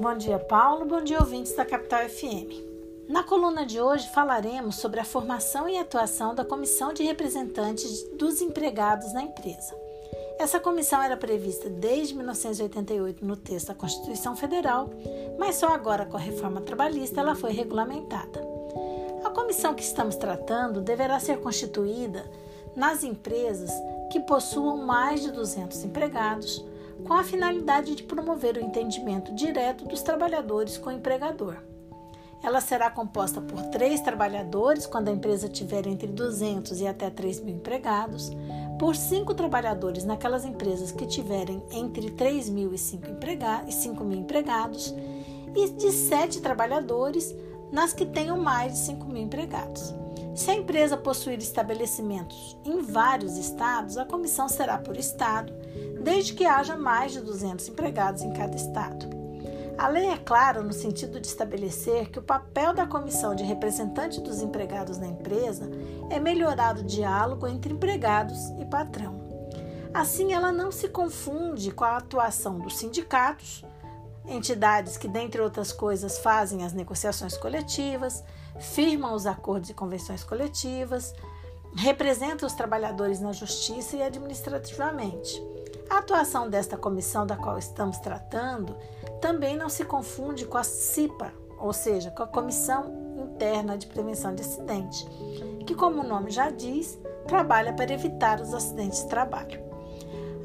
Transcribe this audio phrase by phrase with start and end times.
[0.00, 0.84] Bom dia, Paulo.
[0.84, 2.54] Bom dia, ouvintes da Capital FM.
[3.08, 8.40] Na coluna de hoje falaremos sobre a formação e atuação da Comissão de Representantes dos
[8.40, 9.74] Empregados na Empresa.
[10.38, 14.88] Essa comissão era prevista desde 1988 no texto da Constituição Federal,
[15.36, 18.40] mas só agora com a reforma trabalhista ela foi regulamentada.
[19.24, 22.24] A comissão que estamos tratando deverá ser constituída
[22.76, 23.72] nas empresas
[24.12, 26.64] que possuam mais de 200 empregados,
[27.06, 31.56] com a finalidade de promover o entendimento direto dos trabalhadores com o empregador.
[32.42, 37.40] Ela será composta por três trabalhadores quando a empresa tiver entre 200 e até 3
[37.40, 38.30] mil empregados,
[38.78, 44.04] por cinco trabalhadores naquelas empresas que tiverem entre 3 mil e 5, empregados, e 5
[44.04, 44.94] mil empregados,
[45.54, 47.34] e de sete trabalhadores
[47.72, 49.92] nas que tenham mais de 5 mil empregados.
[50.38, 55.52] Se a empresa possuir estabelecimentos em vários estados, a comissão será por estado,
[56.00, 59.08] desde que haja mais de 200 empregados em cada estado.
[59.76, 64.20] A lei é clara no sentido de estabelecer que o papel da comissão de representante
[64.20, 65.68] dos empregados na empresa
[66.08, 69.20] é melhorar o diálogo entre empregados e patrão.
[69.92, 73.64] Assim, ela não se confunde com a atuação dos sindicatos,
[74.28, 78.22] entidades que, dentre outras coisas, fazem as negociações coletivas,
[78.58, 81.14] firmam os acordos e convenções coletivas,
[81.76, 85.42] representam os trabalhadores na justiça e administrativamente.
[85.90, 88.76] A atuação desta comissão da qual estamos tratando
[89.20, 94.34] também não se confunde com a CIPA, ou seja, com a Comissão Interna de Prevenção
[94.34, 95.06] de Acidente,
[95.66, 99.67] que, como o nome já diz, trabalha para evitar os acidentes de trabalho.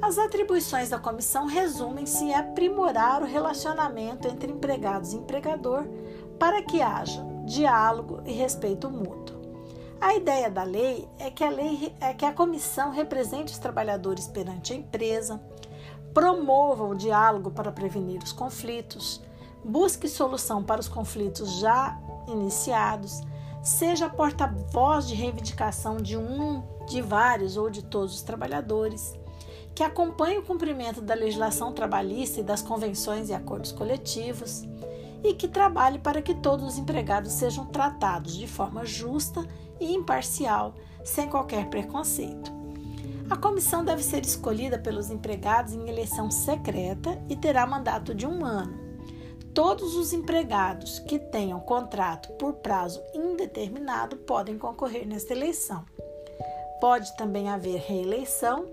[0.04, 5.88] As atribuições da comissão resumem-se em aprimorar o relacionamento entre empregados e empregador
[6.38, 9.40] para que haja diálogo e respeito mútuo.
[10.02, 14.28] A ideia da lei é que a, lei, é que a comissão represente os trabalhadores
[14.28, 15.42] perante a empresa,
[16.14, 19.22] promova o diálogo para prevenir os conflitos,
[19.64, 21.98] busque solução para os conflitos já
[22.28, 23.22] iniciados,
[23.64, 29.18] seja porta-voz de reivindicação de um, de vários ou de todos os trabalhadores,
[29.76, 34.64] que acompanhe o cumprimento da legislação trabalhista e das convenções e acordos coletivos
[35.24, 39.48] e que trabalhe para que todos os empregados sejam tratados de forma justa
[39.80, 42.52] e imparcial, sem qualquer preconceito.
[43.30, 48.46] A comissão deve ser escolhida pelos empregados em eleição secreta e terá mandato de um
[48.46, 48.84] ano.
[49.54, 55.86] Todos os empregados que tenham contrato por prazo indeterminado podem concorrer nesta eleição.
[56.82, 58.66] Pode também haver reeleição,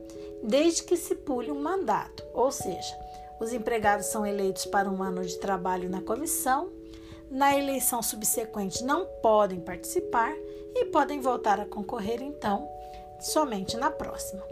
[0.43, 2.97] desde que se pule um mandato, ou seja,
[3.41, 6.71] os empregados são eleitos para um ano de trabalho na comissão.
[7.31, 10.35] Na eleição subsequente não podem participar
[10.75, 12.69] e podem voltar a concorrer então
[13.21, 14.43] somente na próxima.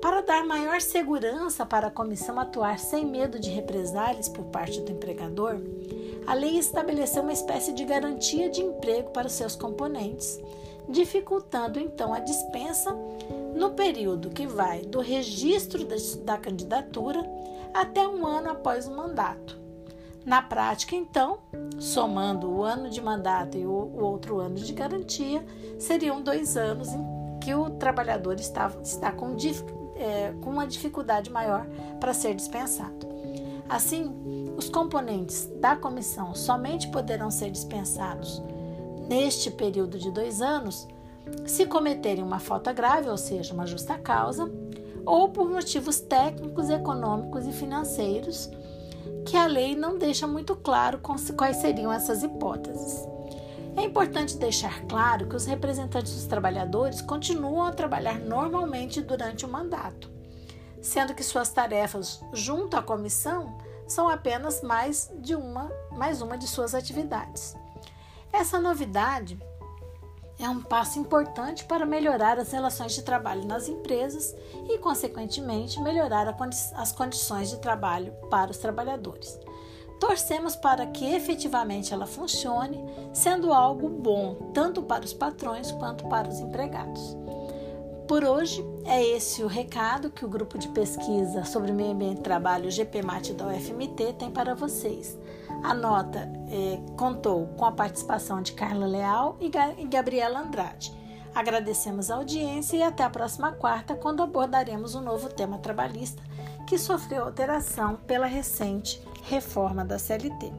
[0.00, 4.92] Para dar maior segurança para a comissão atuar sem medo de represálias por parte do
[4.92, 5.60] empregador,
[6.26, 10.40] a lei estabeleceu uma espécie de garantia de emprego para os seus componentes,
[10.88, 12.96] dificultando então a dispensa
[13.54, 15.86] no período que vai do registro
[16.24, 17.22] da candidatura
[17.74, 19.60] até um ano após o mandato.
[20.24, 21.38] Na prática, então,
[21.78, 25.44] somando o ano de mandato e o, outro ano de garantia,
[25.78, 29.36] seriam dois anos em que o trabalhador está, está com,
[29.96, 31.66] é, com uma dificuldade maior
[31.98, 33.08] para ser dispensado.
[33.68, 38.40] Assim, os componentes da comissão somente poderão ser dispensados
[39.08, 40.86] neste período de dois anos
[41.46, 44.50] se cometerem uma falta grave, ou seja, uma justa causa,
[45.04, 48.50] ou por motivos técnicos, econômicos e financeiros,
[49.26, 51.00] que a lei não deixa muito claro
[51.36, 53.06] quais seriam essas hipóteses.
[53.76, 59.48] É importante deixar claro que os representantes dos trabalhadores continuam a trabalhar normalmente durante o
[59.48, 60.10] mandato,
[60.80, 63.56] sendo que suas tarefas junto à comissão
[63.86, 67.56] são apenas mais de uma, mais uma de suas atividades.
[68.32, 69.38] Essa novidade
[70.44, 74.34] é um passo importante para melhorar as relações de trabalho nas empresas
[74.68, 79.38] e, consequentemente, melhorar condi as condições de trabalho para os trabalhadores.
[80.00, 86.28] Torcemos para que efetivamente ela funcione, sendo algo bom tanto para os patrões quanto para
[86.28, 87.16] os empregados.
[88.08, 92.22] Por hoje, é esse o recado que o grupo de pesquisa sobre meio ambiente e
[92.22, 95.16] trabalho GPMAT da UFMT tem para vocês.
[95.62, 100.92] A nota é, contou com a participação de Carla Leal e, Ga Gabriela Andrade.
[101.34, 106.22] Agradecemos a audiência e até a próxima quarta, quando abordaremos um novo tema trabalhista
[106.66, 110.52] que sofreu alteração pela recente reforma da CLT.